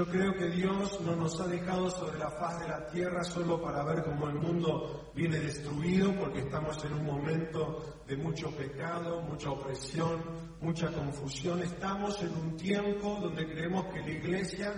[0.00, 3.60] Yo creo que Dios no nos ha dejado sobre la faz de la tierra solo
[3.60, 9.20] para ver cómo el mundo viene destruido, porque estamos en un momento de mucho pecado,
[9.20, 10.22] mucha opresión,
[10.62, 11.60] mucha confusión.
[11.60, 14.72] Estamos en un tiempo donde creemos que la iglesia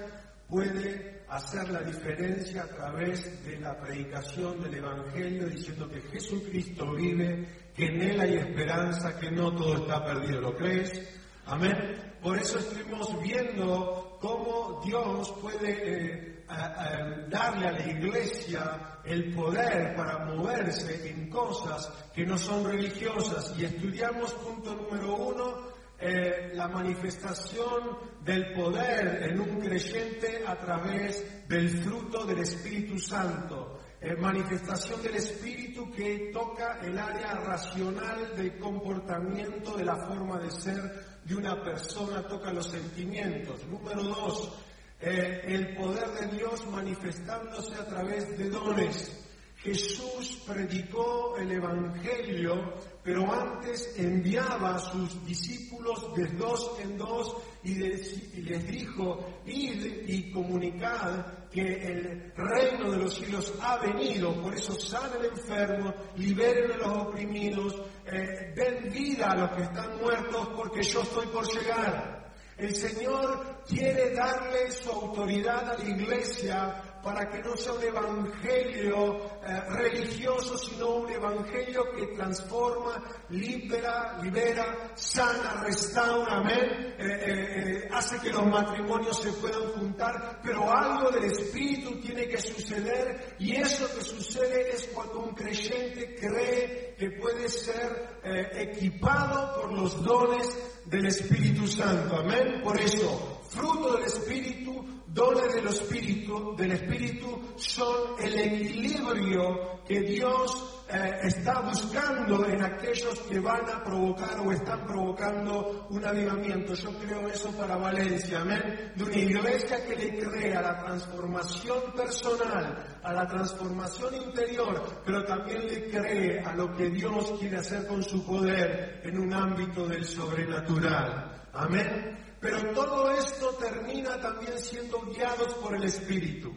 [0.49, 7.47] puede hacer la diferencia a través de la predicación del Evangelio, diciendo que Jesucristo vive,
[7.77, 10.41] que en Él hay esperanza, que no todo está perdido.
[10.41, 11.01] ¿Lo crees?
[11.47, 11.77] Amén.
[12.21, 20.25] Por eso estuvimos viendo cómo Dios puede eh, darle a la iglesia el poder para
[20.27, 23.53] moverse en cosas que no son religiosas.
[23.59, 31.49] Y estudiamos punto número uno, eh, la manifestación del poder en un creyente a través
[31.49, 33.81] del fruto del Espíritu Santo.
[34.05, 40.51] Eh, manifestación del espíritu que toca el área racional del comportamiento, de la forma de
[40.51, 43.65] ser de una persona, toca los sentimientos.
[43.67, 44.53] Número dos,
[45.01, 49.23] eh, el poder de Dios manifestándose a través de dones.
[49.63, 52.75] Jesús predicó el Evangelio,
[53.05, 60.33] pero antes enviaba a sus discípulos de dos en dos y les, dijo, id y
[60.33, 66.73] comunicad que el reino de los cielos ha venido, por eso sanen al enfermo, liberen
[66.73, 71.47] a los oprimidos, eh, den vida a los que están muertos, porque yo estoy por
[71.47, 72.33] llegar.
[72.57, 79.17] El Señor quiere darle su autoridad a la iglesia para que no sea un evangelio
[79.45, 88.21] eh, religioso, sino un evangelio que transforma, libera, libera, sana, restaura, amén, eh, eh, hace
[88.21, 93.89] que los matrimonios se puedan juntar, pero algo del Espíritu tiene que suceder y eso
[93.97, 98.21] que sucede es cuando un creyente cree que puede ser
[98.55, 100.49] equipado por los dones
[100.85, 102.61] del Espíritu Santo, amén.
[102.63, 110.85] Por eso, fruto del Espíritu, dones del Espíritu, del Espíritu son el equilibrio que Dios
[110.89, 116.75] eh, está buscando en aquellos que van a provocar o están provocando un avivamiento.
[116.75, 118.93] Yo creo eso para Valencia, amén.
[118.95, 125.67] De una iglesia que le crea la transformación personal, a la transformación interior, pero también
[125.67, 130.05] le cree a lo que Dios quiere hacer con su poder en un ámbito del
[130.05, 131.43] sobrenatural.
[131.55, 132.32] Amén.
[132.43, 136.53] Pero todo esto termina también siendo guiados por el Espíritu.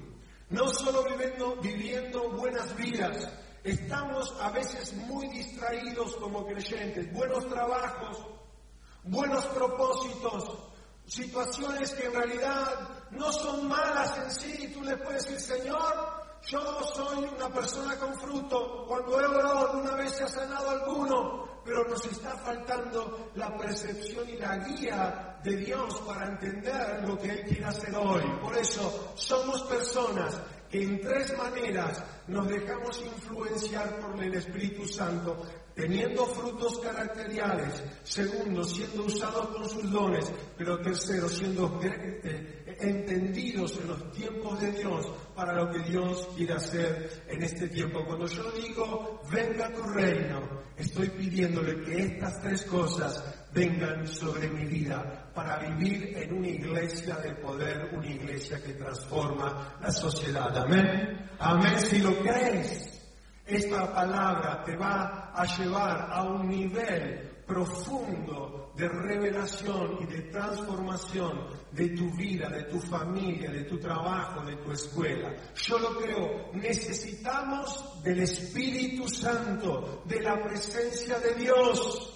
[0.50, 1.06] No solo
[1.62, 3.32] viviendo, buenas vidas,
[3.64, 7.14] estamos a veces muy distraídos como creyentes.
[7.14, 8.18] Buenos trabajos,
[9.04, 10.58] buenos propósitos,
[11.06, 14.68] situaciones que en realidad no son malas en sí.
[14.74, 15.94] Tú le puedes decir, Señor,
[16.48, 18.86] yo soy una persona con fruto.
[18.88, 24.30] Cuando he orado una vez se ha sanado alguno, pero nos está faltando la percepción
[24.30, 28.24] y la guía de Dios para entender lo que Él quiere hacer hoy.
[28.40, 30.40] Por eso somos personas
[30.70, 35.42] que en tres maneras nos dejamos influenciar por el Espíritu Santo,
[35.76, 43.88] teniendo frutos caracteriales, segundo, siendo usados con sus dones, pero tercero, siendo eh, entendidos en
[43.90, 48.06] los tiempos de Dios para lo que Dios quiere hacer en este tiempo.
[48.06, 53.22] Cuando yo digo, venga tu reino, estoy pidiéndole que estas tres cosas
[53.54, 59.78] vengan sobre mi vida para vivir en una iglesia de poder, una iglesia que transforma
[59.82, 60.58] la sociedad.
[60.58, 61.30] Amén.
[61.40, 61.78] Amén.
[61.80, 62.95] Si lo crees,
[63.46, 71.48] esta palabra te va a llevar a un nivel profundo de revelación y de transformación
[71.72, 75.34] de tu vida, de tu familia, de tu trabajo, de tu escuela.
[75.56, 82.12] Yo lo creo, necesitamos del Espíritu Santo, de la presencia de Dios.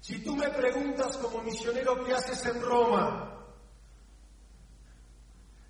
[0.00, 3.46] Si tú me preguntas como misionero qué haces en Roma,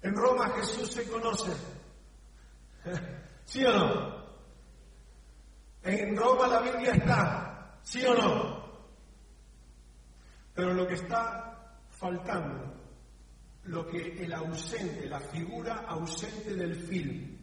[0.02, 1.52] en Roma Jesús se conoce.
[3.50, 4.20] ¿Sí o no?
[5.82, 7.80] En Roma la Biblia está.
[7.82, 8.60] ¿Sí o no?
[10.54, 12.72] Pero lo que está faltando,
[13.64, 17.38] lo que el ausente, la figura ausente del film,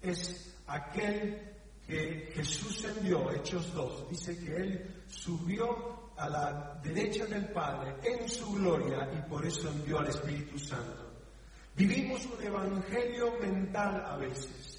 [0.00, 7.50] es aquel que Jesús envió, Hechos 2, dice que Él subió a la derecha del
[7.50, 11.06] Padre en su gloria y por eso envió al Espíritu Santo.
[11.76, 14.77] Vivimos un evangelio mental a veces.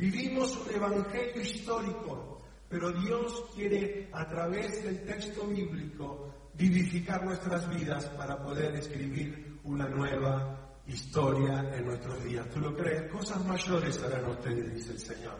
[0.00, 8.06] Vivimos un evangelio histórico, pero Dios quiere a través del texto bíblico vivificar nuestras vidas
[8.16, 12.48] para poder escribir una nueva historia en nuestros días.
[12.48, 13.12] ¿Tú lo crees?
[13.12, 15.38] Cosas mayores harán ustedes, dice el Señor.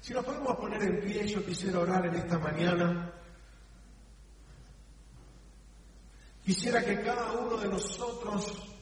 [0.00, 3.12] Si nos podemos poner en pie, yo quisiera orar en esta mañana.
[6.44, 8.74] Quisiera que cada uno de nosotros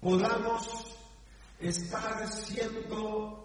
[0.00, 0.96] podamos
[1.60, 3.39] estar siendo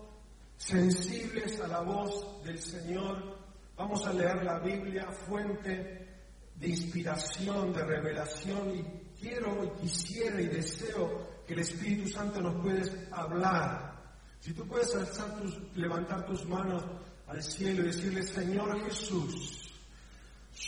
[0.58, 3.38] sensibles a la voz del Señor.
[3.76, 6.08] Vamos a leer la Biblia, fuente
[6.56, 12.62] de inspiración, de revelación, y quiero y quisiera y deseo que el Espíritu Santo nos
[12.62, 13.96] puede hablar.
[14.40, 16.84] Si tú puedes alzar tus, levantar tus manos
[17.28, 19.72] al cielo y decirle, Señor Jesús,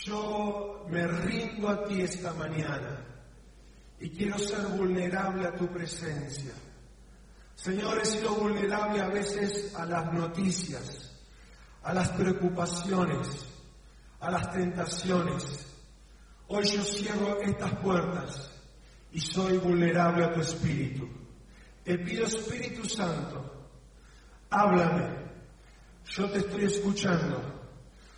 [0.04, 3.04] yo me rindo a ti esta mañana
[4.00, 6.52] y quiero ser vulnerable a tu presencia.
[7.58, 11.10] Señor, he sido vulnerable a veces a las noticias,
[11.82, 13.46] a las preocupaciones,
[14.20, 15.66] a las tentaciones.
[16.46, 18.48] Hoy yo cierro estas puertas
[19.10, 21.08] y soy vulnerable a tu Espíritu.
[21.82, 23.66] Te pido Espíritu Santo,
[24.50, 25.08] háblame.
[26.04, 27.42] Yo te estoy escuchando.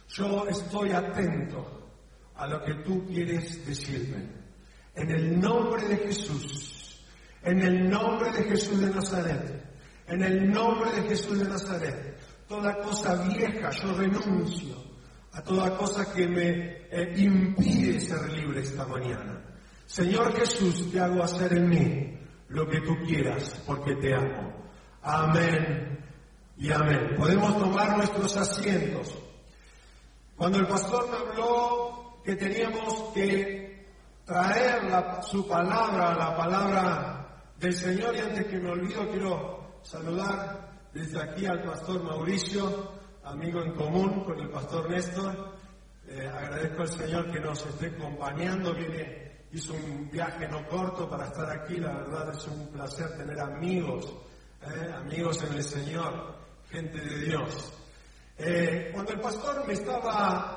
[0.09, 1.89] Yo estoy atento
[2.35, 4.29] a lo que tú quieres decirme.
[4.95, 6.80] En el nombre de Jesús.
[7.43, 9.65] En el nombre de Jesús de Nazaret,
[10.07, 14.91] en el nombre de Jesús de Nazaret, toda cosa vieja yo renuncio
[15.33, 16.51] a toda cosa que me
[16.91, 19.41] eh, impide ser libre esta mañana.
[19.87, 24.53] Señor Jesús, te hago hacer en mí lo que tú quieras, porque te amo.
[25.03, 26.05] Amén
[26.57, 27.15] y amén.
[27.17, 29.17] Podemos tomar nuestros asientos.
[30.37, 33.87] Cuando el pastor me habló que teníamos que
[34.25, 34.83] traer
[35.23, 37.20] su palabra, la palabra
[37.61, 42.93] del Señor y antes que me olvido quiero saludar desde aquí al pastor Mauricio,
[43.23, 45.53] amigo en común con el pastor Néstor.
[46.09, 51.27] Eh, agradezco al Señor que nos esté acompañando, viene, hizo un viaje no corto para
[51.27, 54.11] estar aquí, la verdad es un placer tener amigos,
[54.63, 56.37] eh, amigos en el Señor,
[56.71, 57.75] gente de Dios.
[58.39, 60.57] Eh, cuando el pastor me estaba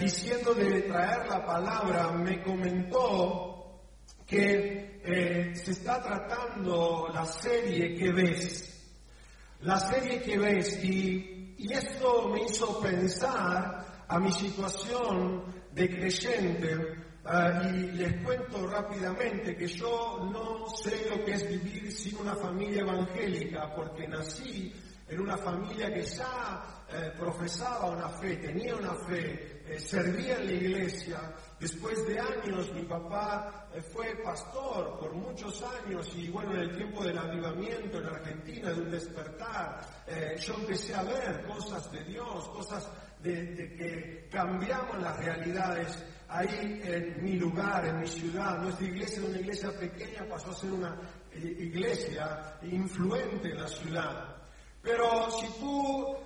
[0.00, 3.84] diciendo de traer la palabra, me comentó
[4.26, 8.66] que eh, se está tratando la serie que ves,
[9.60, 16.76] la serie que ves, y, y esto me hizo pensar a mi situación de creyente,
[17.24, 22.34] ah, y les cuento rápidamente que yo no sé lo que es vivir sin una
[22.34, 24.72] familia evangélica, porque nací
[25.10, 30.46] en una familia que ya eh, profesaba una fe, tenía una fe, eh, servía en
[30.46, 31.18] la iglesia,
[31.60, 36.74] Después de años, mi papá eh, fue pastor por muchos años y bueno, en el
[36.74, 42.02] tiempo del avivamiento en Argentina, de un despertar, eh, yo empecé a ver cosas de
[42.04, 42.90] Dios, cosas
[43.22, 48.56] de, que cambiamos las realidades ahí en mi lugar, en mi ciudad.
[48.62, 50.98] Nuestra iglesia, una iglesia pequeña, pasó a ser una
[51.30, 54.39] eh, iglesia influente en la ciudad.
[54.82, 56.16] Pero si tú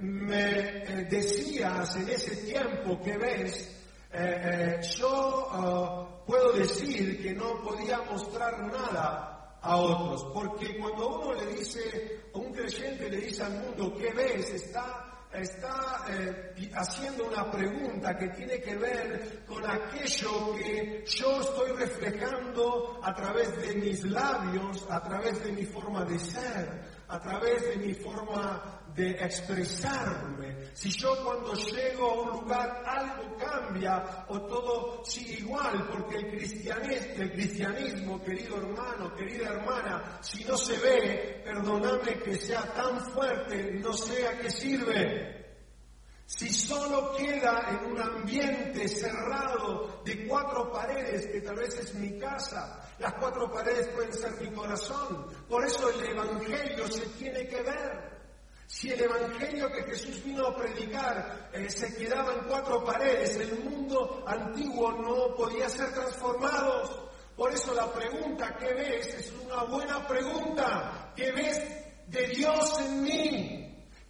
[0.00, 3.78] me decías en ese tiempo que ves,
[4.12, 11.18] eh, eh, yo ah, puedo decir que no podía mostrar nada a otros, porque cuando
[11.18, 14.50] uno le dice, un creyente le dice al mundo, ¿qué ves?
[14.50, 21.72] Está, está eh, haciendo una pregunta que tiene que ver con aquello que yo estoy
[21.72, 27.62] reflejando a través de mis labios, a través de mi forma de ser, a través
[27.62, 30.70] de mi forma de expresarme.
[30.74, 37.32] Si yo cuando llego a un lugar algo cambia o todo sigue igual, porque el
[37.32, 43.92] cristianismo, querido hermano, querida hermana, si no se ve, perdóname que sea tan fuerte, no
[43.92, 45.37] sé a qué sirve.
[46.28, 52.18] Si solo queda en un ambiente cerrado de cuatro paredes, que tal vez es mi
[52.18, 55.26] casa, las cuatro paredes pueden ser mi corazón.
[55.48, 58.20] Por eso el Evangelio se tiene que ver.
[58.66, 63.64] Si el Evangelio que Jesús vino a predicar eh, se quedaba en cuatro paredes, el
[63.64, 67.10] mundo antiguo no podía ser transformado.
[67.38, 69.14] Por eso la pregunta ¿qué ves?
[69.14, 71.10] es una buena pregunta.
[71.16, 71.58] ¿Qué ves
[72.06, 73.67] de Dios en mí?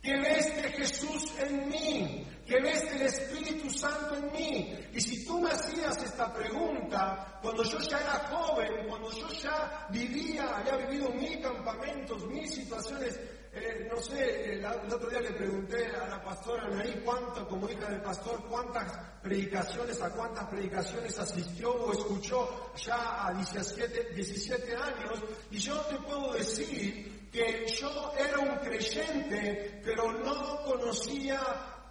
[0.08, 2.26] ¿Qué ves de Jesús en mí?
[2.46, 4.74] ¿Qué ves del Espíritu Santo en mí?
[4.94, 9.86] Y si tú me hacías esta pregunta, cuando yo ya era joven, cuando yo ya
[9.90, 13.20] vivía, había vivido mil campamentos, mil situaciones
[13.52, 17.90] eh, no sé, el, otro día le pregunté a la pastora Anaí cuánto, como hija
[17.90, 18.90] del pastor, cuántas
[19.22, 25.96] predicaciones, a cuántas predicaciones asistió o escuchó ya a 17, 17 años, y yo te
[25.96, 31.40] puedo decir que yo era un creyente, pero no conocía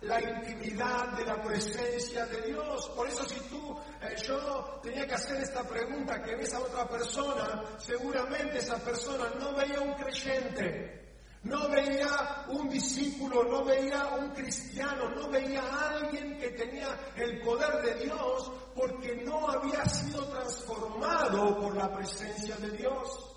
[0.02, 2.90] la intimidad de la presencia de Dios.
[2.90, 6.88] Por eso si tú, eh, yo tenía que hacer esta pregunta que ves a otra
[6.88, 10.98] persona, seguramente esa persona no veía un creyente.
[11.44, 17.40] No veía un discípulo, no veía un cristiano, no veía a alguien que tenía el
[17.42, 23.37] poder de Dios porque no había sido transformado por la presencia de Dios.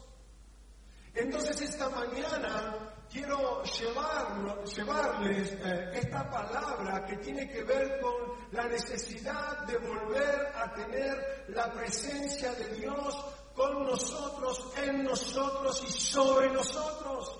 [1.14, 8.14] Entonces esta mañana quiero llevarles eh, esta palabra que tiene que ver con
[8.52, 13.16] la necesidad de volver a tener la presencia de Dios
[13.54, 17.38] con nosotros, en nosotros y sobre nosotros.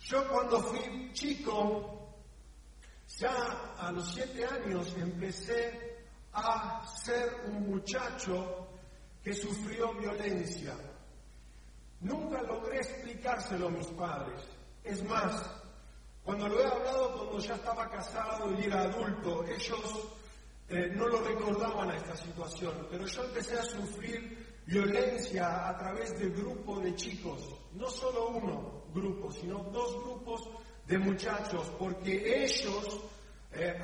[0.00, 2.14] Yo cuando fui chico,
[3.18, 8.68] ya a los siete años empecé a ser un muchacho
[9.24, 10.76] que sufrió violencia.
[12.00, 14.40] Nunca logré explicárselo a mis padres.
[14.84, 15.50] Es más,
[16.24, 20.08] cuando lo he hablado cuando ya estaba casado y era adulto, ellos
[20.68, 26.18] eh, no lo recordaban a esta situación, pero yo empecé a sufrir violencia a través
[26.18, 30.48] de grupos de chicos, no solo uno grupo, sino dos grupos
[30.86, 33.00] de muchachos, porque ellos,
[33.52, 33.78] eh,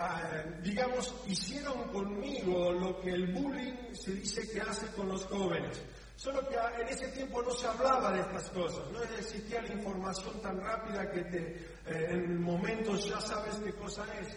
[0.62, 5.80] digamos, hicieron conmigo lo que el bullying se dice que hace con los jóvenes.
[6.22, 10.40] Solo que en ese tiempo no se hablaba de estas cosas, no existía la información
[10.40, 11.38] tan rápida que te,
[11.84, 14.28] eh, en momentos ya sabes qué cosa es.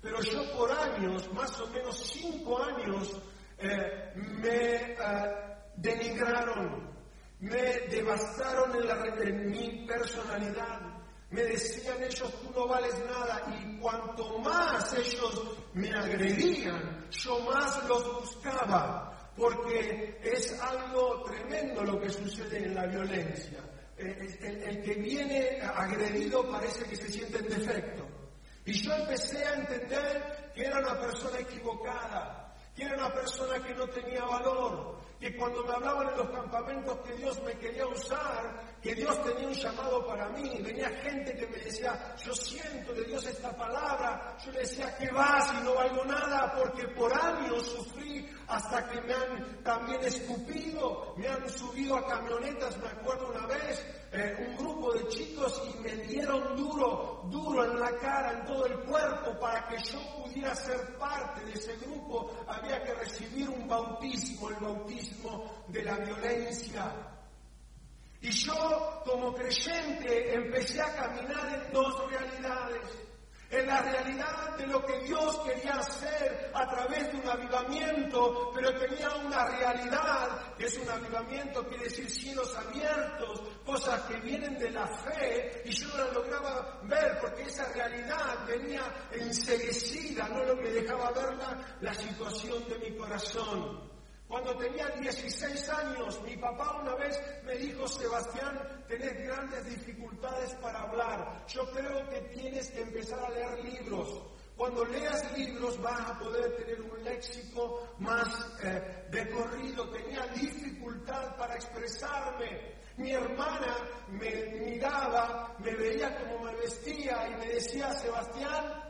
[0.00, 3.20] Pero yo por años, más o menos cinco años,
[3.58, 4.96] eh, me eh,
[5.76, 6.90] denigraron,
[7.40, 7.60] me
[7.90, 10.80] devastaron en, la, en mi personalidad.
[11.28, 13.42] Me decían ellos, tú no vales nada.
[13.60, 22.00] Y cuanto más ellos me agredían, yo más los buscaba porque es algo tremendo lo
[22.00, 23.58] que sucede en la violencia.
[23.96, 28.06] Eh, el, que viene agredido parece que se siente en defecto.
[28.64, 33.74] Y yo empecé a entender que era una persona equivocada, que era una persona que
[33.74, 38.74] no tenía valor, que cuando me hablaban en los campamentos que Dios me quería usar,
[38.82, 43.04] que Dios tenía un llamado para mí, venía gente que me decía, yo siento de
[43.04, 47.66] Dios esta palabra, yo le decía que vas y no valgo nada, porque por años
[47.66, 53.46] sufrí hasta que me han también escupido, me han subido a camionetas, me acuerdo una
[53.46, 58.44] vez, eh, un grupo de chicos y me dieron duro, duro en la cara, en
[58.44, 63.48] todo el cuerpo, para que yo pudiera ser parte de ese grupo, había que recibir
[63.48, 65.03] un bautismo, el bautismo
[65.68, 66.92] de la violencia.
[68.20, 73.04] Y yo, como creyente, empecé a caminar en dos realidades
[73.58, 78.74] en la realidad de lo que Dios quería hacer a través de un avivamiento, pero
[78.78, 84.70] tenía una realidad, que es un avivamiento, quiere decir cielos abiertos, cosas que vienen de
[84.70, 88.82] la fe, y yo no la lograba ver porque esa realidad venía
[89.12, 91.36] enseguecida, no me dejaba ver
[91.80, 93.93] la situación de mi corazón.
[94.28, 100.80] Cuando tenía 16 años, mi papá una vez me dijo, Sebastián, tenés grandes dificultades para
[100.80, 101.44] hablar.
[101.46, 104.22] Yo creo que tienes que empezar a leer libros.
[104.56, 108.28] Cuando leas libros vas a poder tener un léxico más
[108.62, 109.88] eh, decorrido.
[109.90, 112.74] Tenía dificultad para expresarme.
[112.96, 113.76] Mi hermana
[114.08, 118.84] me miraba, me veía como me vestía y me decía, Sebastián,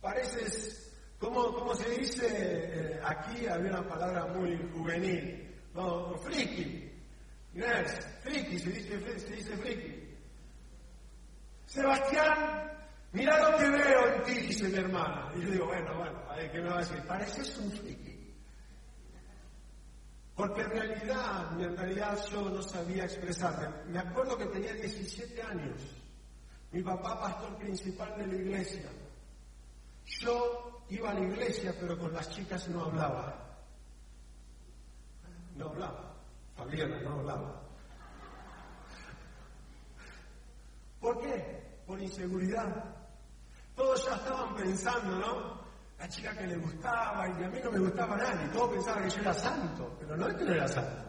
[0.00, 0.87] pareces
[1.18, 2.26] ¿Cómo, se dice?
[2.30, 5.52] Eh, aquí había una palabra muy juvenil.
[5.74, 6.90] No, friki.
[7.54, 7.88] Nerd,
[8.22, 10.16] friki, se dice, se dice friki.
[11.66, 12.70] Sebastián,
[13.12, 15.32] mira lo que veo en ti, dice mi hermana.
[15.34, 17.02] Y yo digo, bueno, bueno, a ver qué me va a decir.
[17.02, 18.18] Pareces un friki.
[20.36, 23.68] Porque en realidad, en realidad yo no sabía expresarme.
[23.90, 25.82] Me acuerdo que tenía 17 años.
[26.70, 28.88] Mi papá, pastor principal de la iglesia.
[30.20, 33.46] Yo Iba a la iglesia, pero con las chicas no hablaba.
[35.54, 36.14] No hablaba.
[36.56, 37.62] Fabiana no hablaba.
[41.00, 41.82] ¿Por qué?
[41.86, 42.84] Por inseguridad.
[43.76, 45.68] Todos ya estaban pensando, ¿no?
[45.98, 48.48] La chica que le gustaba y a mí no me gustaba nadie.
[48.48, 51.04] Todos pensaban que yo era santo, pero no es que no era santo.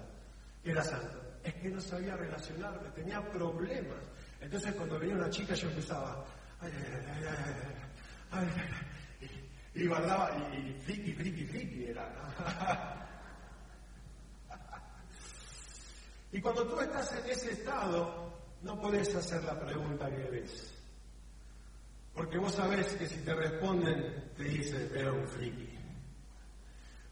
[0.64, 1.22] Era santo.
[1.42, 4.04] Es que no sabía relacionarme, tenía problemas.
[4.42, 6.26] Entonces cuando venía una chica yo empezaba,
[9.76, 13.08] y guardaba, y friki, friki, friki era.
[16.32, 20.74] y cuando tú estás en ese estado, no puedes hacer la pregunta que ves.
[22.14, 25.70] Porque vos sabés que si te responden, te dice, veo un friki.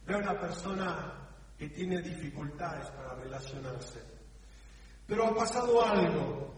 [0.05, 1.13] Veo una persona
[1.57, 4.01] que tiene dificultades para relacionarse.
[5.05, 6.53] Pero ha pasado algo,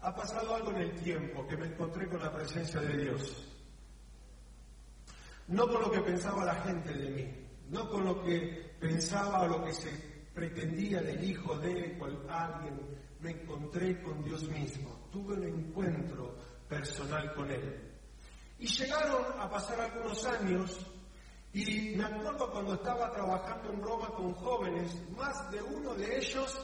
[0.00, 3.47] ha pasado algo en el tiempo que me encontré con la presencia de Dios.
[5.48, 9.48] No con lo que pensaba la gente de mí, no con lo que pensaba o
[9.48, 9.90] lo que se
[10.34, 12.78] pretendía del hijo de cual, alguien,
[13.20, 16.36] me encontré con Dios mismo, tuve un encuentro
[16.68, 17.80] personal con Él.
[18.58, 20.86] Y llegaron a pasar algunos años
[21.52, 26.56] y me acuerdo cuando estaba trabajando en Roma con jóvenes, más de uno de ellos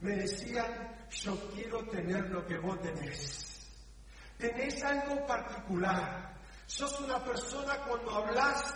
[0.00, 3.68] me decían, yo quiero tener lo que vos tenés.
[4.38, 6.37] Tenés algo particular.
[6.68, 8.74] Sos una persona cuando hablas,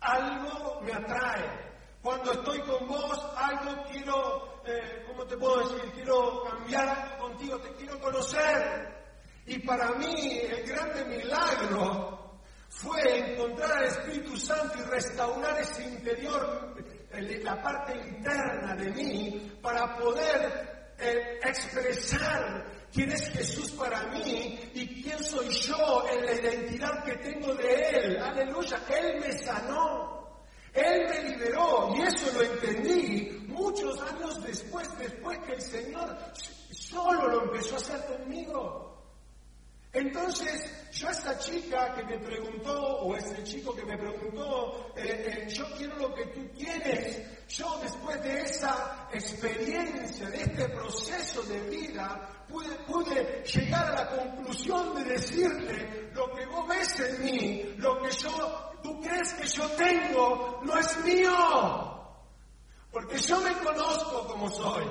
[0.00, 1.44] algo me atrae.
[2.02, 5.92] Cuando estoy con vos, algo quiero, eh, ¿cómo te puedo decir?
[5.92, 8.94] Quiero cambiar contigo, te quiero conocer.
[9.44, 16.74] Y para mí el grande milagro fue encontrar al Espíritu Santo y restaurar ese interior,
[17.42, 25.02] la parte interna de mí, para poder eh, expresar quién es Jesús para mí y
[25.02, 28.22] quién soy yo en la identidad que tengo de Él.
[28.22, 35.38] Aleluya, Él me sanó, Él me liberó y eso lo entendí muchos años después, después
[35.40, 36.16] que el Señor
[36.70, 38.84] solo lo empezó a hacer conmigo.
[39.92, 45.46] Entonces, yo a esta chica que me preguntó, o ese chico que me preguntó, eh,
[45.46, 51.42] eh, yo quiero lo que tú quieres, yo después de esa experiencia, de este proceso
[51.44, 57.74] de vida, pude, llegar a la conclusión de decirle, lo que vos ves en mí,
[57.78, 61.94] lo que yo, tú crees que yo tengo, no es mío,
[62.90, 64.84] porque yo me conozco como soy.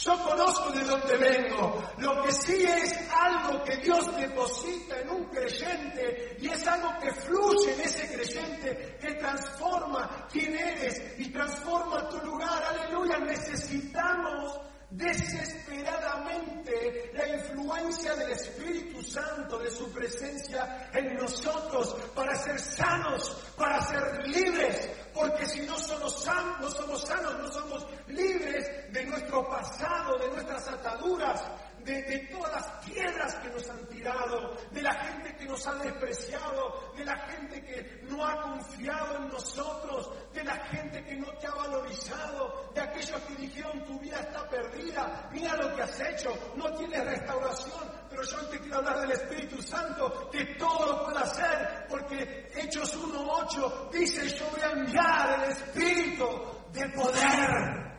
[0.00, 1.82] Yo conozco de dónde vengo.
[1.98, 7.12] Lo que sí es algo que Dios deposita en un creyente y es algo que
[7.12, 12.64] fluye en ese creyente que transforma quién eres y transforma tu lugar.
[12.64, 13.18] Aleluya.
[13.18, 14.58] Necesitamos
[14.90, 23.80] desesperadamente la influencia del Espíritu Santo, de su presencia en nosotros, para ser sanos, para
[23.82, 29.48] ser libres, porque si no somos, sanos, no somos sanos, no somos libres de nuestro
[29.48, 31.40] pasado, de nuestras ataduras,
[31.84, 36.92] de, todas las piedras que nos han tirado, de la gente que nos ha despreciado,
[36.96, 41.46] de la gente que no ha confiado en nosotros, de la gente que no te
[41.46, 46.32] ha valorizado, de aquellos que dijeron tu vida está perdida, mira lo que has hecho,
[46.56, 51.18] no tienes restauración, pero yo te quiero hablar del Espíritu Santo, que todo lo puede
[51.18, 56.26] hacer, porque Hechos 1.8 dice, yo voy a enviar el Espíritu
[56.72, 57.90] de poder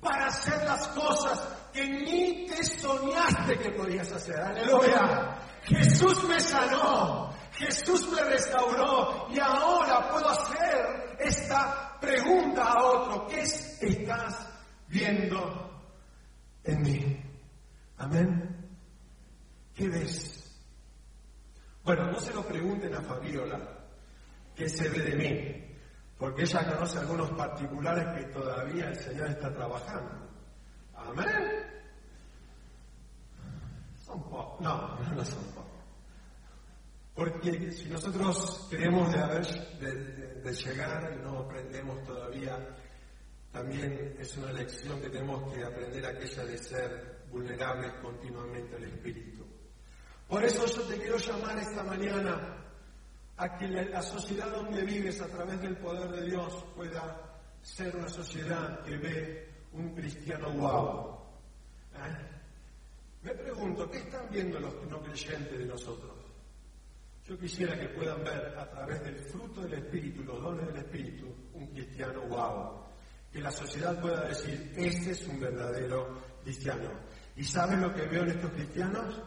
[0.00, 4.38] para hacer las cosas que ni te soñaste que podías hacer.
[4.40, 5.38] Aleluya.
[5.64, 13.26] Jesús me sanó, Jesús me restauró y ahora puedo hacer esta pregunta a otro.
[13.26, 14.48] ¿Qué estás
[14.88, 15.90] viendo
[16.64, 17.22] en mí?
[17.98, 18.48] Amén.
[19.74, 20.38] ¿Qué ves?
[21.84, 23.60] Bueno, no se lo pregunten a Fabiola,
[24.54, 25.67] ¿qué se ve de mí?
[26.18, 30.28] Porque ella conoce algunos particulares que todavía el Señor está trabajando.
[30.96, 31.62] Amén.
[34.04, 34.60] Son pocos.
[34.60, 35.68] No, no son pocos.
[37.14, 39.46] Porque si nosotros queremos de, haber,
[39.78, 42.76] de, llegar y no aprendemos todavía,
[43.52, 49.44] también es una lección que tenemos que aprender aquella de ser vulnerables continuamente al Espíritu.
[50.28, 52.67] Por eso yo te quiero llamar esta mañana
[53.38, 58.08] a que la, sociedad donde vives a través del poder de Dios pueda ser una
[58.08, 61.18] sociedad que ve un cristiano guau.
[61.94, 62.38] ¿Eh?
[63.22, 66.16] Me pregunto, ¿qué están viendo los no creyentes de nosotros?
[67.26, 71.26] Yo quisiera que puedan ver a través del fruto del Espíritu, los dones del Espíritu,
[71.54, 72.88] un cristiano guau.
[73.30, 76.90] Que la sociedad pueda decir, este es un verdadero cristiano.
[77.36, 79.20] ¿Y saben lo que veo en estos cristianos?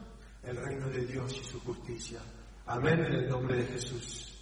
[0.43, 2.19] El reino de Dios y su justicia.
[2.65, 4.39] Amén en el nombre de Jesús.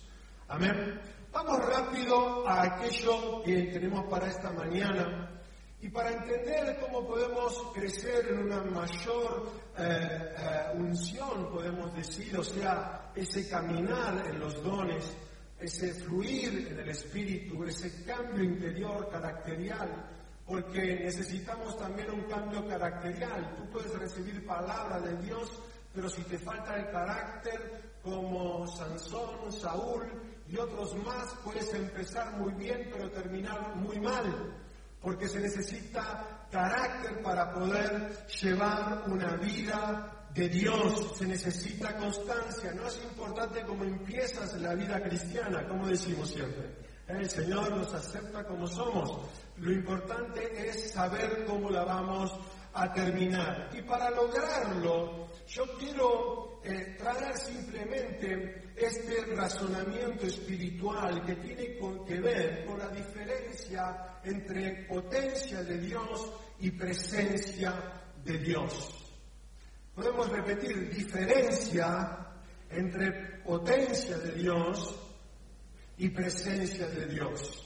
[0.47, 0.99] Amén.
[1.31, 5.29] Vamos rápido a aquello que tenemos para esta mañana
[5.81, 12.43] y para entender cómo podemos crecer en una mayor eh, eh, unción, podemos decir, o
[12.43, 15.15] sea, ese caminar en los dones,
[15.57, 20.09] ese fluir en el espíritu, ese cambio interior caracterial,
[20.45, 23.55] porque necesitamos también un cambio caracterial.
[23.55, 25.61] Tú puedes recibir palabra de Dios,
[25.93, 30.07] pero si te falta el carácter, como Sansón, Saúl
[30.47, 34.55] y otros más, puedes empezar muy bien, pero terminar muy mal
[35.01, 42.87] porque se necesita carácter para poder llevar una vida de Dios, se necesita constancia, no
[42.87, 46.75] es importante cómo empiezas la vida cristiana, como decimos siempre,
[47.07, 49.21] El Señor nos acepta como somos.
[49.57, 52.31] Lo importante es saber cómo la vamos
[52.73, 53.69] a terminar.
[53.73, 62.65] Y para lograrlo, yo quiero eh, traer simplemente este razonamiento espiritual que tiene que ver
[62.65, 67.73] con la diferencia entre potencia de Dios y presencia
[68.23, 69.13] de Dios.
[69.95, 72.27] Podemos repetir, diferencia
[72.69, 74.95] entre potencia de Dios
[75.97, 77.65] y presencia de Dios.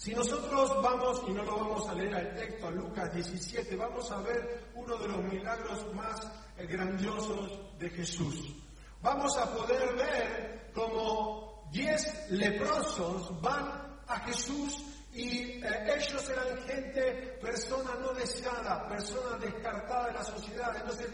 [0.00, 4.10] Si nosotros vamos, y no lo vamos a leer al texto, a Lucas 17, vamos
[4.10, 6.26] a ver uno de los milagros más
[6.66, 8.54] grandiosos de Jesús.
[9.02, 17.38] Vamos a poder ver cómo diez leprosos van a Jesús y eh, ellos eran gente,
[17.40, 20.76] persona no deseada, persona descartada de la sociedad.
[20.76, 21.08] Entonces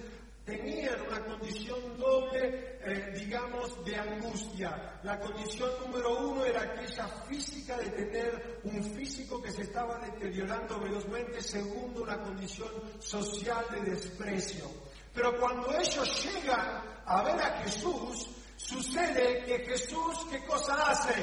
[0.44, 5.00] tenían una condición doble, eh, digamos, de angustia.
[5.02, 10.78] La condición número uno era aquella física de tener un físico que se estaba deteriorando
[10.78, 14.85] velozmente, segundo, una condición social de desprecio.
[15.16, 21.14] Pero cuando ellos llegan a ver a Jesús, sucede que Jesús, ¿qué cosa hace?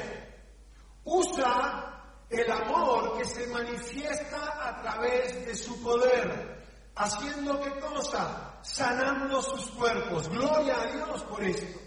[1.04, 6.66] Usa el amor que se manifiesta a través de su poder.
[6.96, 8.58] ¿Haciendo qué cosa?
[8.62, 10.28] Sanando sus cuerpos.
[10.28, 11.80] Gloria a Dios por esto.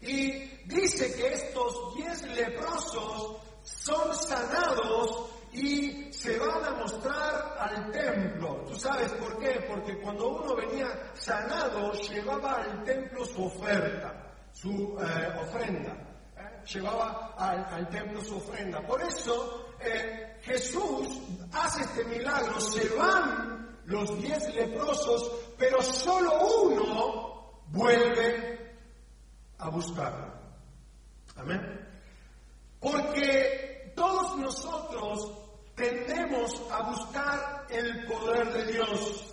[0.00, 8.64] Y dice que estos diez leprosos son sanados y se van a mostrar al templo.
[8.68, 9.64] ¿Tú sabes por qué?
[9.68, 15.92] Porque cuando uno venía sanado, llevaba al templo su oferta, su eh, ofrenda.
[16.36, 16.62] ¿eh?
[16.72, 18.80] Llevaba al, templo su ofrenda.
[18.86, 21.08] Por eso eh, Jesús
[21.52, 26.30] hace este milagro, se van los diez leprosos, pero solo
[26.62, 28.76] uno vuelve
[29.58, 30.32] a buscarlo.
[31.34, 31.88] Amén.
[32.78, 35.41] Porque todos nosotros
[35.74, 39.28] tendemos a buscar el poder de Dios.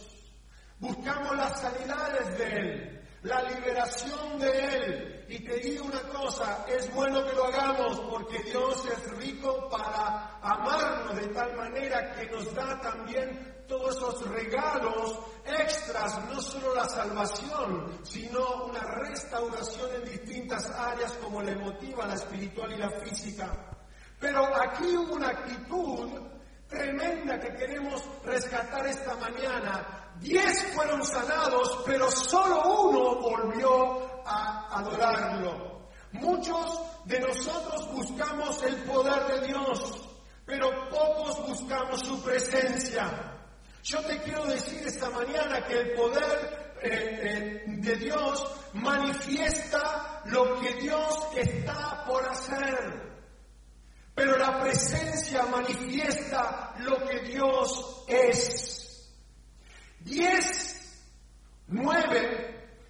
[0.79, 6.91] Buscamos las sanidades de Él, la liberación de Él, y te digo una cosa, es
[6.93, 12.53] bueno que lo hagamos porque Dios es rico para amarnos de tal manera que nos
[12.55, 20.71] da también todos esos regalos extras, no solo la salvación, sino una restauración en distintas
[20.71, 23.68] áreas como la emotiva, la espiritual y la física.
[24.19, 26.09] Pero aquí hubo una actitud
[26.67, 30.11] tremenda que queremos rescatar esta mañana.
[30.19, 35.89] Diez fueron sanados, pero solo uno volvió a adorarlo.
[36.11, 40.09] Muchos de nosotros buscamos el poder de Dios,
[40.45, 43.35] pero pocos buscamos su presencia.
[43.83, 50.59] Yo te quiero decir esta mañana que el poder eh, eh, de Dios manifiesta lo
[50.59, 53.08] que Dios está por hacer.
[54.61, 59.09] Presencia manifiesta lo que Dios es.
[60.01, 61.03] Diez,
[61.67, 62.49] nueve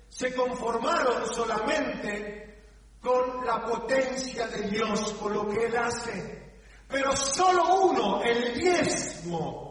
[0.09, 2.63] se conformaron solamente
[3.01, 6.39] con la potencia de Dios, con lo que Él hace.
[6.87, 9.69] Pero solo uno, el diezmo,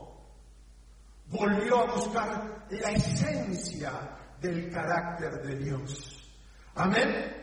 [1.26, 3.92] volvió a buscar la esencia
[4.40, 6.30] del carácter de Dios.
[6.74, 7.34] Amén.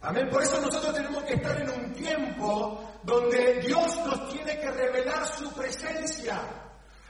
[0.00, 0.28] Amén.
[0.30, 5.26] Por eso nosotros tenemos que estar en un tiempo donde Dios nos tiene que revelar
[5.26, 6.40] su presencia.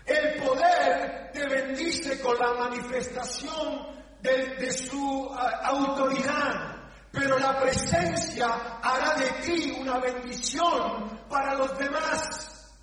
[0.05, 6.77] El poder te bendice con la manifestación de, su ah, autoridad,
[7.13, 12.75] pero la presencia hará de ti una bendición para los demás.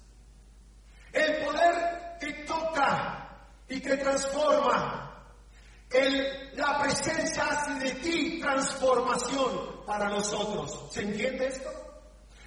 [1.11, 5.07] El poder te toca y te transforma.
[5.89, 10.89] El, la presencia hace de ti transformación para los otros.
[10.93, 11.90] ¿Se entiende esto?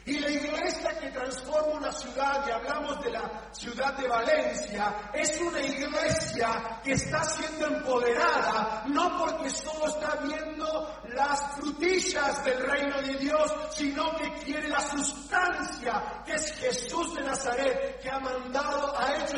[0.06, 5.40] Y la iglesia que transforma una ciudad, y hablamos de la ciudad de Valencia, es
[5.40, 13.00] una iglesia que está siendo empoderada, no porque solo está viendo las frutillas del reino
[13.00, 18.83] de Dios, sino que quiere la sustancia, que es Jesús de Nazaret, que ha mandado,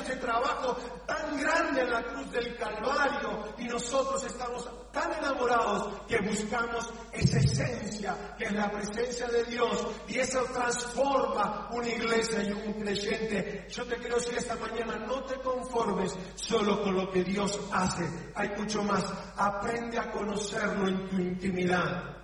[0.06, 6.18] ese trabajo tan grande en la cruz del Calvario, y nosotros estamos tan enamorados que
[6.20, 12.52] buscamos esa esencia, que es la presencia de Dios, y eso transforma una iglesia y
[12.52, 13.66] un creyente.
[13.68, 18.08] Yo te quiero decir esta mañana, no te conformes solo con lo que Dios hace,
[18.34, 19.04] hay mucho más.
[19.36, 22.15] Aprende a conocerlo en tu intimidad.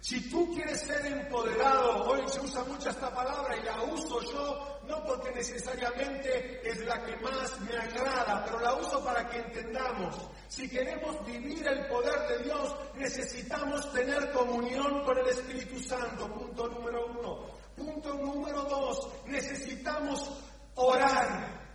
[0.00, 4.80] Si tú quieres ser empoderado, hoy se usa mucho esta palabra y la uso yo,
[4.86, 10.16] no porque necesariamente es la que más me agrada, pero la uso para que entendamos.
[10.46, 16.68] Si queremos vivir el poder de Dios, necesitamos tener comunión con el Espíritu Santo, punto
[16.68, 17.46] número uno.
[17.76, 20.30] Punto número dos, necesitamos
[20.76, 21.67] orar.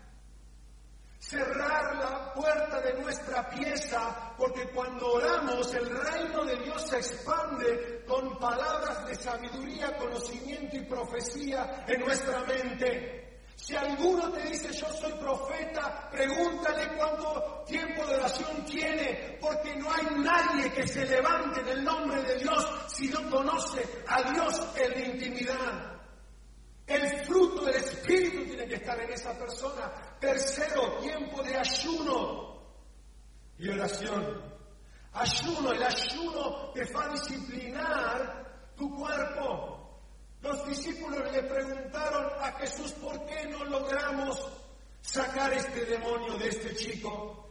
[1.30, 8.04] Cerrar la puerta de nuestra pieza, porque cuando oramos el reino de Dios se expande
[8.06, 13.40] con palabras de sabiduría, conocimiento y profecía en nuestra mente.
[13.56, 19.92] Si alguno te dice yo soy profeta, pregúntale cuánto tiempo de oración tiene, porque no
[19.92, 24.68] hay nadie que se levante en el nombre de Dios si no conoce a Dios
[24.76, 25.93] en la intimidad.
[26.86, 29.92] El fruto del Espíritu tiene que estar en esa persona.
[30.20, 32.62] Tercero, tiempo de ayuno
[33.58, 34.54] y oración.
[35.14, 40.02] Ayuno, el ayuno te va a disciplinar tu cuerpo.
[40.42, 44.52] Los discípulos le preguntaron a Jesús por qué no logramos
[45.02, 47.48] sacar este demonio de este chico.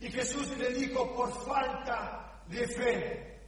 [0.00, 3.38] Y Jesús le dijo, por falta de fe.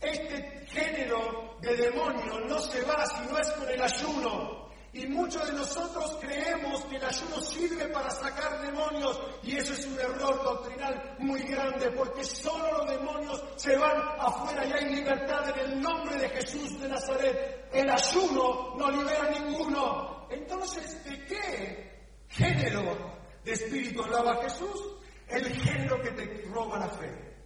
[0.00, 4.65] Este género de demonio no se va si no es con el ayuno.
[4.96, 9.84] Y muchos de nosotros creemos que el ayuno sirve para sacar demonios y eso es
[9.84, 15.50] un error doctrinal muy grande porque solo los demonios se van afuera y hay libertad
[15.50, 17.68] en el nombre de Jesús de Nazaret.
[17.74, 20.26] El ayuno no libera ninguno.
[20.30, 24.82] Entonces, ¿de qué género de espíritu hablaba Jesús?
[25.28, 27.36] El género que te roba la fe.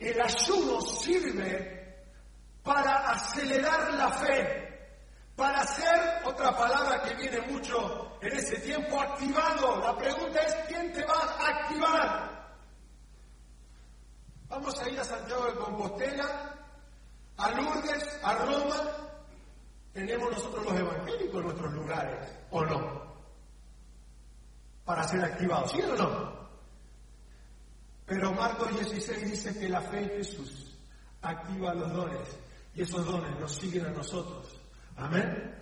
[0.00, 2.02] El ayuno sirve
[2.64, 4.67] para acelerar la fe
[5.38, 9.80] para ser, otra palabra que viene mucho en ese tiempo, activado.
[9.80, 12.58] La pregunta es, ¿quién te va a activar?
[14.48, 16.56] Vamos a ir a Santiago de Compostela,
[17.36, 18.76] a Lourdes, a Roma.
[19.92, 23.02] Tenemos nosotros los evangélicos en nuestros lugares, ¿o no?
[24.84, 26.48] Para ser activados, ¿sí o no?
[28.06, 30.76] Pero Marcos 16 dice que la fe en Jesús
[31.22, 32.28] activa los dones
[32.74, 34.57] y esos dones nos siguen a nosotros.
[34.98, 35.54] Amén.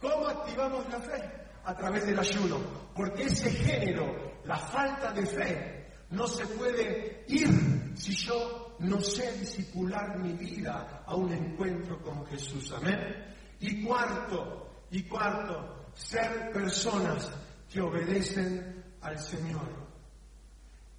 [0.00, 1.30] ¿Cómo activamos la fe?
[1.64, 2.58] A través del ayuno.
[2.94, 9.32] Porque ese género, la falta de fe, no se puede ir si yo no sé
[9.38, 12.72] disipular mi vida a un encuentro con Jesús.
[12.72, 13.34] Amén.
[13.60, 17.30] Y cuarto, y cuarto, ser personas
[17.72, 19.84] que obedecen al Señor.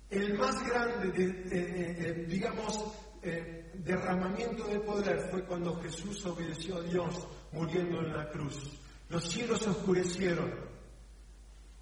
[0.09, 2.83] El más grande, de, digamos,
[3.21, 8.79] eh, derramamiento de poder fue cuando Jesús obedeció a Dios muriendo en la cruz.
[9.09, 10.53] Los cielos se oscurecieron.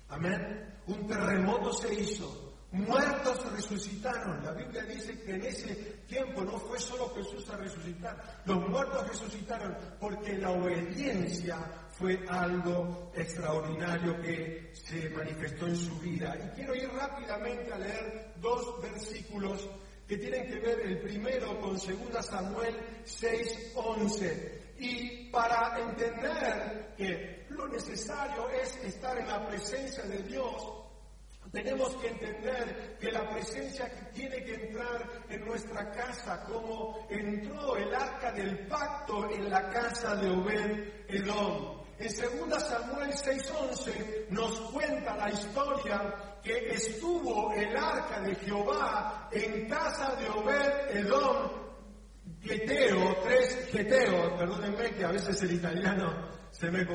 [0.10, 0.74] Amén.
[0.88, 2.54] Un terremoto se hizo.
[2.72, 4.44] Muertos resucitaron.
[4.44, 5.76] La Biblia dice que en ese
[6.08, 8.42] tiempo no fue solo Jesús a resucitar.
[8.46, 11.58] Los muertos resucitaron porque la obediencia
[11.92, 16.36] fue algo extraordinario que se manifestó en su vida.
[16.36, 19.70] Y quiero ir rápidamente a leer dos versículos
[20.08, 24.63] que tienen que ver el primero con 2 Samuel 6:11.
[24.78, 30.84] Y para entender que lo necesario es estar en la presencia de Dios,
[31.52, 37.94] tenemos que entender que la presencia tiene que entrar en nuestra casa como entró el
[37.94, 41.84] arca del pacto en la casa de Obed Edom.
[42.00, 49.70] En 2 Samuel 6:11 nos cuenta la historia que estuvo el arca de Jehová en
[49.70, 51.63] casa de Obed Edom
[52.44, 56.86] Geteo, tres Geteo, perdónenme que a veces el italiano se me,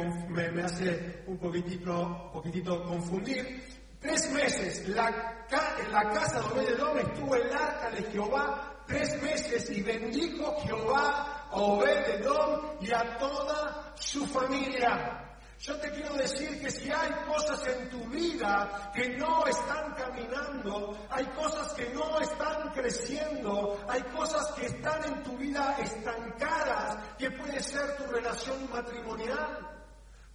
[0.53, 3.65] me, hace un poquitito, poquitito confundir.
[3.99, 5.47] Tres meses, la,
[5.91, 11.57] la casa de Obededom estuvo el arca de Jehová tres meses y bendijo Jehová a
[11.57, 15.28] Obededom y a toda su familia.
[15.61, 20.97] Yo te quiero decir que si hay cosas en tu vida que no están caminando,
[21.11, 27.31] hay cosas que no están creciendo, hay cosas que están en tu vida estancadas, que
[27.33, 29.79] puede ser tu relación matrimonial,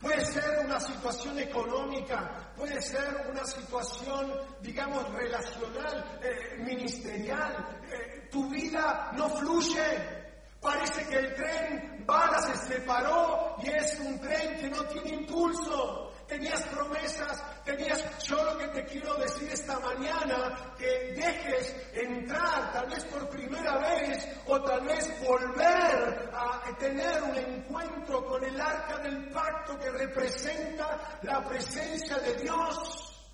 [0.03, 7.79] Puede ser una situación económica, puede ser una situación, digamos, relacional, eh, ministerial.
[7.89, 10.22] Eh, tu vida no fluye,
[10.63, 16.10] Parece que el tren bala se separó y es un tren que no tiene impulso.
[16.26, 18.02] Tenías promesas, tenías...
[18.23, 23.78] Yo lo que te quiero decir esta mañana, que dejes entrar, tal vez por primera
[23.78, 29.91] vez, o tal vez volver a tener un encuentro con el arca del pacto que
[29.91, 33.28] representa la presencia de Dios.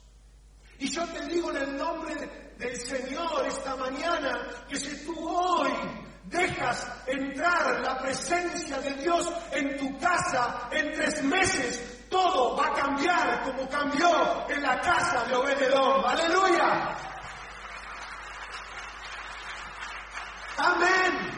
[0.79, 2.15] Y yo te digo en el nombre
[2.57, 9.77] del Señor esta mañana, que si tú hoy dejas entrar la presencia de Dios en
[9.77, 15.35] tu casa en tres meses, todo va a cambiar como cambió en la casa de
[15.35, 16.05] Obededón.
[16.05, 16.95] Aleluya.
[20.57, 21.29] Amén.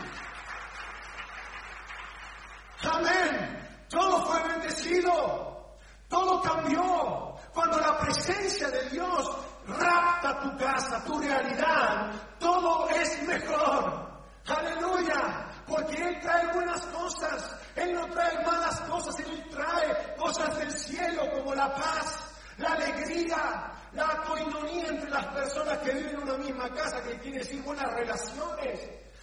[2.83, 3.85] Amén.
[3.89, 5.77] Todo fue bendecido.
[6.07, 7.35] Todo cambió.
[7.53, 9.29] Cuando la presencia de Dios
[9.67, 14.10] rapta tu casa, tu realidad, todo es mejor.
[14.47, 15.47] Aleluya.
[15.67, 17.55] Porque Él trae buenas cosas.
[17.75, 19.19] Él no trae malas cosas.
[19.19, 22.19] Él trae cosas del cielo como la paz,
[22.57, 27.39] la alegría, la coinonía entre las personas que viven en una misma casa, que quiere
[27.39, 28.79] decir buenas relaciones.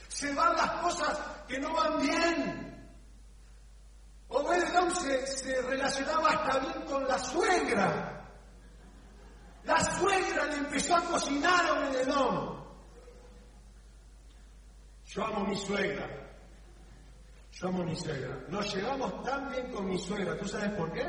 [0.08, 2.68] Se van las cosas que no van bien.
[4.28, 8.14] Obededón se, se relacionaba hasta bien con la suegra.
[9.64, 12.57] La suegra le empezó a cocinar a Obededón.
[15.08, 16.06] Yo amo a mi suegra.
[17.52, 18.38] Yo amo a mi suegra.
[18.48, 20.36] Nos llevamos tan bien con mi suegra.
[20.36, 21.08] ¿Tú sabes por qué?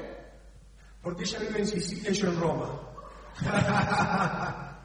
[1.02, 2.80] Porque ella vive en Sicilia y yo en Roma.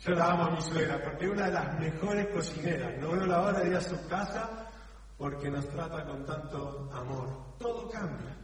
[0.00, 2.96] yo la amo a mi suegra porque es una de las mejores cocineras.
[3.00, 4.68] No veo la hora de ir a su casa
[5.16, 7.56] porque nos trata con tanto amor.
[7.58, 8.36] Todo cambia.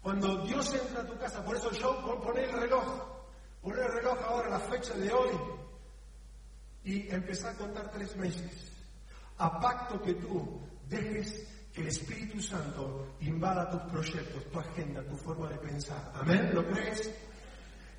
[0.00, 2.84] Cuando Dios entra a tu casa, por eso yo poner el reloj,
[3.60, 5.30] poner el reloj ahora, la fecha de hoy,
[6.84, 8.72] y empezar a contar tres meses,
[9.38, 15.16] a pacto que tú dejes que el Espíritu Santo invada tus proyectos, tu agenda, tu
[15.16, 16.12] forma de pensar.
[16.14, 16.50] ¿Amén?
[16.52, 17.10] ¿Lo crees?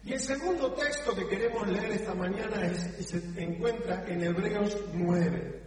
[0.04, 5.64] Y el segundo texto que queremos leer esta mañana es, se encuentra en Hebreos 9.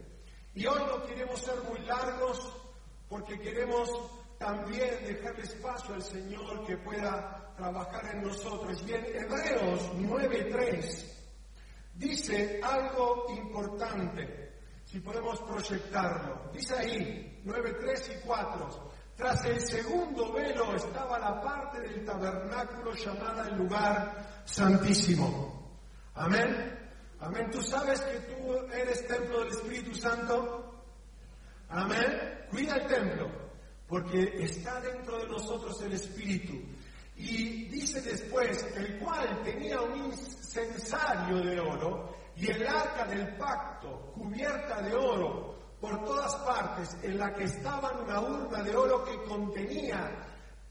[0.54, 2.52] Y hoy no queremos ser muy largos
[3.08, 3.90] porque queremos
[4.38, 8.82] también dejarle espacio al Señor que pueda trabajar en nosotros.
[8.86, 11.21] Y en Hebreos 9.3
[11.94, 14.42] dice algo importante,
[14.84, 16.50] si podemos proyectarlo.
[16.52, 18.92] Dice ahí, 9.3 y 4.
[19.16, 25.78] Tras el segundo velo estaba la parte del tabernáculo llamada el lugar santísimo.
[26.14, 26.78] Amén.
[27.20, 27.50] Amén.
[27.50, 30.82] ¿Tú sabes que tú eres templo del Espíritu Santo?
[31.68, 32.46] Amén.
[32.50, 33.30] Cuida el templo,
[33.86, 36.54] porque está dentro de nosotros el Espíritu.
[37.24, 44.12] Y dice después, el cual tenía un incensario de oro y el arca del pacto
[44.12, 49.22] cubierta de oro por todas partes, en la que estaba una urna de oro que
[49.22, 50.10] contenía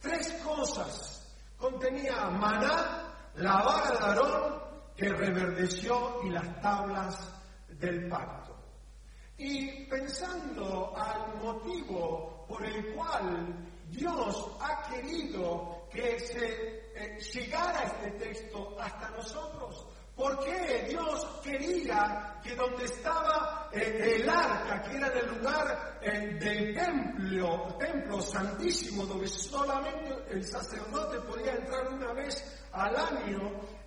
[0.02, 1.34] tres cosas.
[1.58, 4.62] Contenía maná, la vara de Aarón,
[4.98, 7.34] que reverdeció y las tablas
[7.80, 8.58] del pacto.
[9.38, 13.56] Y pensando al motivo por el cual
[13.90, 19.88] Dios ha querido que se eh, llegara este texto hasta nosotros,
[20.22, 26.38] ¿Por qué Dios quería que donde estaba eh, el arca, que era el lugar eh,
[26.40, 33.40] del templo, templo santísimo, donde solamente el sacerdote podía entrar una vez al año,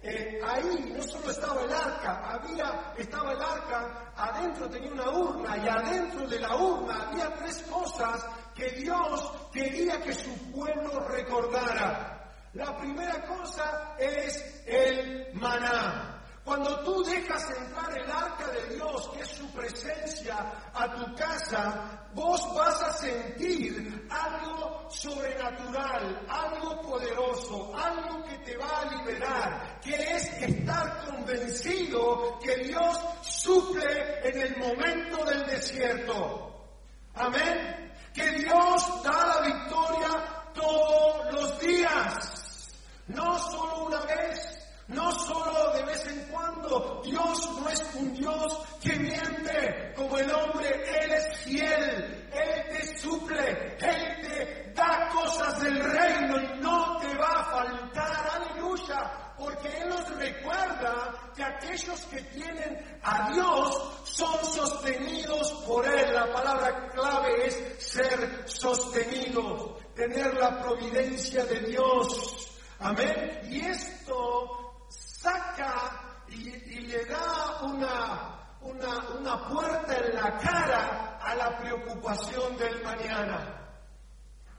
[0.02, 5.56] eh, ahí no solo estaba el arca, había, estaba el arca, adentro tenía una urna
[5.56, 12.32] y adentro de la urna había tres cosas que Dios quería que su pueblo recordara.
[12.52, 16.14] La primera cosa es el maná.
[16.44, 20.36] Cuando tú dejas entrar el arca de Dios, que es su presencia,
[20.74, 28.82] a tu casa, vos vas a sentir algo sobrenatural, algo poderoso, algo que te va
[28.82, 36.68] a liberar, que es estar convencido que Dios suple en el momento del desierto.
[37.14, 37.83] Amén.
[38.14, 40.08] Que Dios da la victoria
[40.54, 42.74] todos los días,
[43.08, 44.54] no solo una vez.
[44.86, 50.30] No solo de vez en cuando, Dios no es un Dios que miente como el
[50.30, 56.98] hombre, Él es fiel, Él te suple, Él te da cosas del reino y no
[56.98, 63.92] te va a faltar, aleluya, porque Él nos recuerda que aquellos que tienen a Dios
[64.04, 66.14] son sostenidos por Él.
[66.14, 72.54] La palabra clave es ser sostenidos, tener la providencia de Dios.
[72.78, 73.40] Amén.
[73.50, 76.50] Y esto saca y,
[76.86, 83.60] le da una, una, una puerta en la cara a la preocupación del mañana.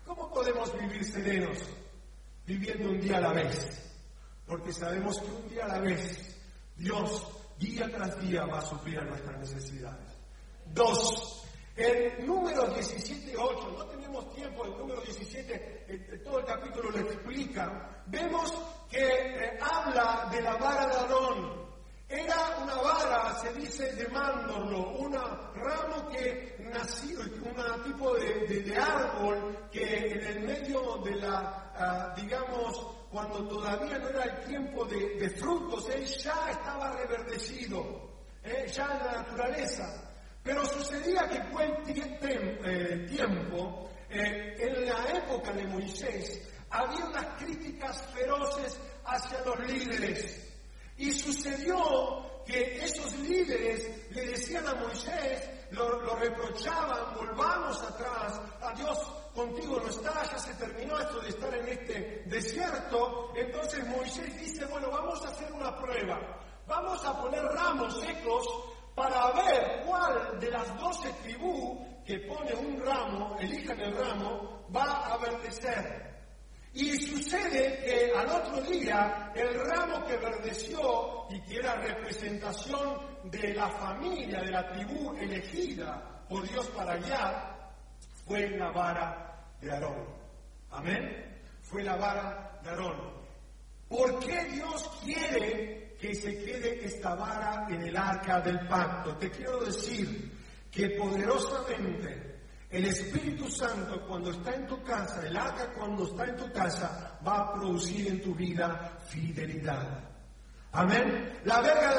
[0.06, 1.58] ¿Cómo podemos vivir serenos?
[2.46, 3.94] Viviendo un día a la vez.
[4.46, 6.35] Porque sabemos que un día a la vez
[6.75, 10.17] Dios día tras día va a suplir nuestras necesidades.
[10.73, 11.43] Dos,
[11.75, 18.04] el número 17, 8, no tenemos tiempo, el número 17, todo el capítulo lo explica.
[18.08, 18.54] Vemos
[18.89, 21.65] que eh, habla de la vara de Aarón.
[22.08, 29.58] Era una vara, se dice, de mándorlo, un ramo que nació, un tipo de, árbol
[29.71, 35.29] que en el medio de la, ah, digamos, cuando todavía no era el tiempo de,
[35.37, 38.10] frutos, él ya estaba reverdecido,
[38.43, 40.12] eh, ya en la naturaleza.
[40.43, 42.19] Pero sucedía que fue el
[42.65, 50.53] eh, tiempo eh, en la época de Moisés había unas críticas feroces hacia los líderes.
[50.97, 58.73] Y sucedió que esos líderes le decían a Moisés, lo, lo reprochaban, volvamos atrás, a
[58.73, 58.99] Dios
[59.36, 63.31] contigo no está, ya se terminó esto de estar en este desierto.
[63.36, 66.19] Entonces Moisés dice, bueno, vamos a hacer una prueba.
[66.65, 68.48] Vamos a poner ramos secos
[68.96, 75.13] para ver cuál de las doce tribus que pone un ramo, elijan el ramo, va
[75.13, 76.06] a verdecer.
[76.73, 83.54] Y sucede que al otro día el ramo que verdeció y que era representación de
[83.54, 87.54] la familia, de la tribu elegida por Dios para guiar,
[88.26, 90.06] fue la vara de Aarón.
[90.71, 91.40] Amén.
[91.62, 93.15] Fue la vara de Aarón.
[93.88, 99.15] ¿Por qué Dios quiere que se quede esta vara en el arca del pacto?
[99.17, 100.32] Te quiero decir
[100.71, 102.36] que poderosamente
[102.69, 107.19] el Espíritu Santo cuando está en tu casa, el arca cuando está en tu casa,
[107.26, 110.15] va a producir en tu vida fidelidad.
[110.71, 111.40] Amén.
[111.46, 111.94] La verga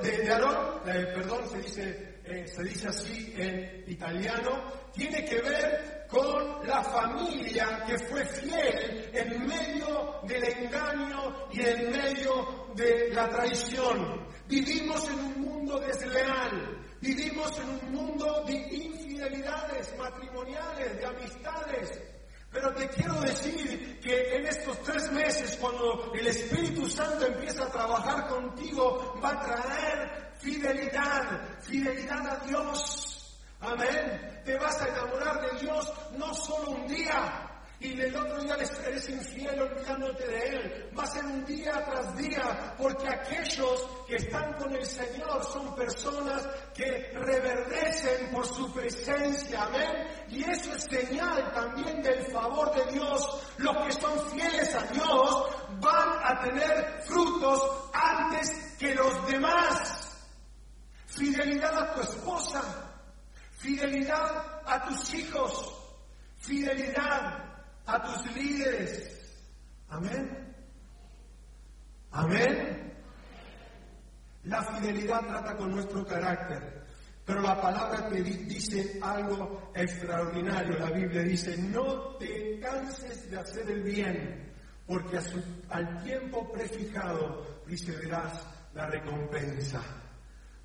[0.00, 6.06] de Aarón, eh, perdón, se dice, eh, se dice así en italiano, tiene que ver
[6.08, 13.28] con la familia que fue fiel en medio del engaño y en medio de la
[13.28, 14.26] traición.
[14.48, 22.13] Vivimos en un mundo desleal, Vivimos en un mundo de infidelidades matrimoniales, de amistades.
[22.54, 27.72] Pero te quiero decir que en estos tres meses, cuando el Espíritu Santo empieza a
[27.72, 33.36] trabajar contigo, va a traer fidelidad, fidelidad a Dios.
[33.60, 34.40] Amén.
[34.44, 37.53] Te vas a enamorar de Dios no solo un día,
[37.84, 38.56] y el otro día
[38.86, 40.90] eres infiel olvidándote de Él.
[40.98, 45.74] Va a ser un día tras día, porque aquellos que están con el Señor son
[45.74, 49.64] personas que reverdecen por su presencia.
[49.64, 50.08] Amén.
[50.30, 53.52] Y eso es señal también del favor de Dios.
[53.58, 55.46] Los que son fieles a Dios
[55.80, 60.10] van a tener frutos antes que los demás.
[61.06, 62.62] Fidelidad a tu esposa,
[63.58, 65.72] fidelidad a tus hijos,
[66.38, 67.43] fidelidad
[67.86, 69.10] a tus líderes.
[69.88, 70.54] Amén.
[72.12, 72.92] Amén.
[74.44, 76.84] La fidelidad trata con nuestro carácter,
[77.24, 80.78] pero la palabra te dice algo extraordinario.
[80.78, 84.52] La Biblia dice, no te canses de hacer el bien,
[84.86, 85.18] porque
[85.70, 89.82] al tiempo prefijado recibirás la recompensa.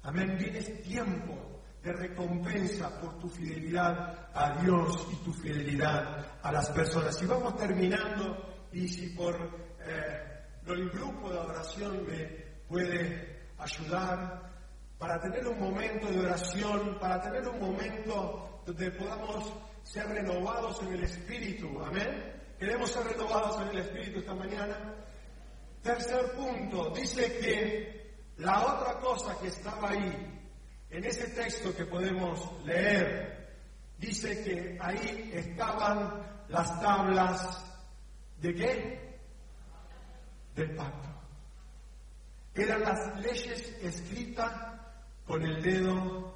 [0.03, 0.37] Amén.
[0.37, 1.48] Vienes tiempo
[1.83, 7.21] de recompensa por tu fidelidad a Dios y tu fidelidad a las personas.
[7.21, 9.35] Y vamos terminando, y si por
[9.81, 10.29] eh,
[10.67, 12.25] el grupo de oración me
[12.67, 14.49] puede ayudar
[14.97, 19.53] para tener un momento de oración, para tener un momento donde podamos
[19.83, 21.81] ser renovados en el Espíritu.
[21.81, 22.35] Amén.
[22.59, 24.95] Queremos ser renovados en el Espíritu esta mañana.
[25.81, 30.38] Tercer punto, dice que la otra cosa que estaba ahí
[30.89, 33.47] en ese texto que podemos leer,
[33.97, 37.63] dice que ahí estaban las tablas
[38.41, 39.19] de qué?
[40.55, 41.09] Del pacto.
[42.55, 44.51] Eran las leyes escritas
[45.25, 46.33] con el dedo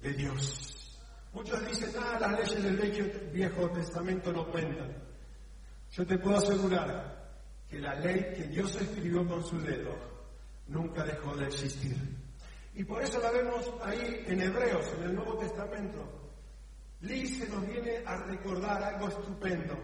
[0.00, 0.98] de Dios.
[1.32, 4.96] Muchos dicen, ah, las leyes del Viejo Testamento no cuentan.
[5.92, 7.14] Yo te puedo asegurar
[7.68, 9.94] que la ley que Dios escribió con su dedo
[10.68, 11.96] nunca dejó de existir.
[12.74, 16.24] Y por eso la vemos ahí en Hebreos, en el Nuevo Testamento.
[17.02, 19.76] Liz se nos viene a recordar algo estupendo.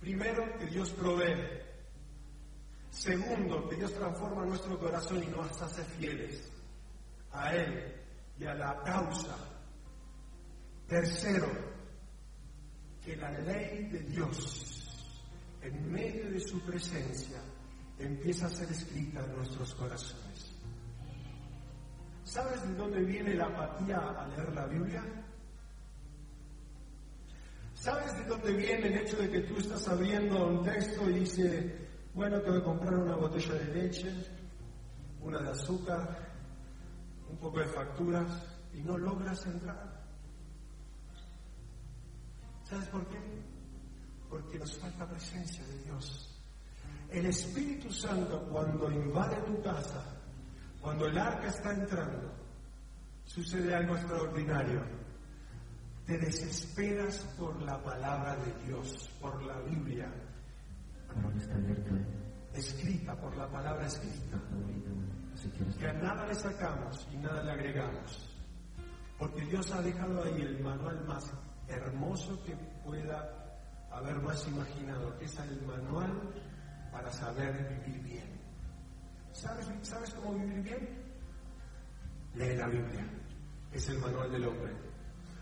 [0.00, 1.60] Primero, que Dios provee.
[2.90, 6.50] Segundo, que Dios transforma nuestro corazón y nos hace fieles
[7.32, 7.94] a Él
[8.38, 9.36] y a la causa.
[10.86, 11.48] Tercero,
[13.04, 14.88] que la ley de Dios,
[15.60, 17.42] en medio de su presencia,
[17.98, 20.45] empieza a ser escrita en nuestros corazones.
[22.26, 25.00] ¿Sabes de dónde viene la apatía a leer la Biblia?
[27.72, 31.88] ¿Sabes de dónde viene el hecho de que tú estás abriendo un texto y dice,
[32.14, 34.12] bueno, te voy a comprar una botella de leche,
[35.20, 36.28] una de azúcar,
[37.30, 38.26] un poco de facturas
[38.74, 40.04] y no logras entrar?
[42.64, 43.20] ¿Sabes por qué?
[44.28, 46.36] Porque nos falta presencia de Dios.
[47.08, 50.15] El Espíritu Santo cuando invade tu casa
[50.86, 52.32] cuando el arca está entrando,
[53.24, 54.84] sucede algo extraordinario.
[56.06, 60.08] Te desesperas por la palabra de Dios, por la Biblia.
[62.54, 64.38] Escrita, por la palabra escrita.
[65.76, 68.30] Que a nada le sacamos y nada le agregamos.
[69.18, 71.32] Porque Dios ha dejado ahí el manual más
[71.66, 73.58] hermoso que pueda
[73.90, 76.12] haber más imaginado, que es el manual
[76.92, 78.35] para saber vivir bien.
[79.36, 80.88] ¿Sabes, ¿Sabes cómo vivir bien?
[82.36, 83.06] Lee la Biblia.
[83.70, 84.72] Es el manual del hombre.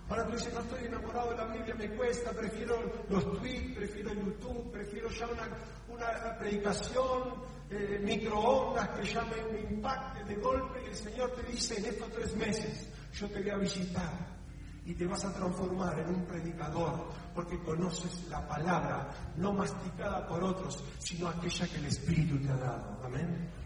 [0.09, 2.77] Ahora tú dices, no estoy enamorado de la Biblia, me cuesta, prefiero
[3.09, 5.49] los tweets, prefiero YouTube, prefiero ya una,
[5.89, 7.35] una predicación,
[7.71, 11.85] eh, microondas que ya me, me impacte de golpe y el Señor te dice en
[11.87, 14.13] estos tres meses, yo te voy a visitar
[14.85, 20.43] y te vas a transformar en un predicador porque conoces la palabra no masticada por
[20.43, 23.01] otros, sino aquella que el Espíritu te ha dado.
[23.05, 23.64] Amén.